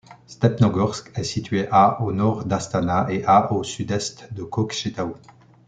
[0.27, 5.13] Stepnogorsk est située à au nord d'Astana et à au sud-est de Kokchetaou.